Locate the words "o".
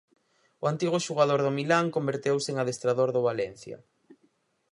0.63-0.65